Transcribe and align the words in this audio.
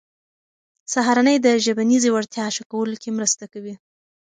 سهارنۍ 0.93 1.37
د 1.41 1.47
ژبنیزې 1.65 2.09
وړتیا 2.13 2.47
ښه 2.55 2.63
کولو 2.71 2.95
کې 3.01 3.09
مرسته 3.17 3.45
کوي. 3.53 3.75